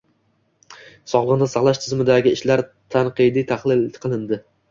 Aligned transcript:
Sog‘liqni 1.11 1.47
saqlash 1.51 1.81
tizimidagi 1.83 2.33
ishlar 2.37 2.65
tanqidiy 2.95 3.47
tahlil 3.53 3.87
qilinding 4.07 4.43